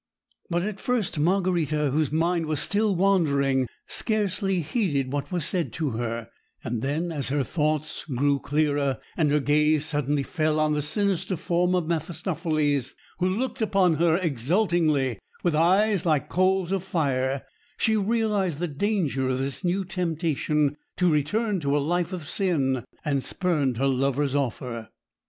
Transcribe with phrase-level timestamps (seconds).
[0.49, 5.91] But at first, Margarita, whose mind was still wandering, scarcely heeded what was said to
[5.91, 6.29] her;
[6.63, 11.35] and then, as her thoughts grew clearer, and her gaze suddenly fell on the sinister
[11.37, 17.43] form of Mephistopheles, who looked upon her exultingly with eyes like coals of fire,
[17.77, 22.83] she realised the danger of this new temptation to return to a life of sin,
[23.05, 24.89] and spurned her lover's offer.